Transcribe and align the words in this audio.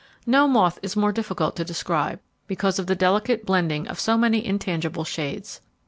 No 0.25 0.47
moth 0.47 0.79
is 0.81 0.95
more 0.95 1.11
difficult 1.11 1.55
to 1.57 1.63
describe, 1.63 2.19
because 2.47 2.79
of 2.79 2.87
the 2.87 2.95
delicate 2.95 3.45
blending 3.45 3.87
of 3.87 3.99
so 3.99 4.17
many 4.17 4.43
intangible 4.43 5.03
shades. 5.03 5.61